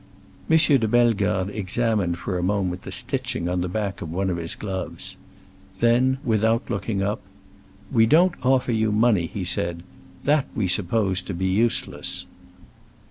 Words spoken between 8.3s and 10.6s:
offer you money," he said. "That